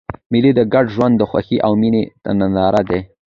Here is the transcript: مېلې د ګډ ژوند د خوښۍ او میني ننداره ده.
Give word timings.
مېلې 0.31 0.51
د 0.55 0.61
ګډ 0.73 0.85
ژوند 0.95 1.15
د 1.17 1.21
خوښۍ 1.29 1.57
او 1.65 1.71
میني 1.81 2.03
ننداره 2.39 2.81
ده. 2.89 2.99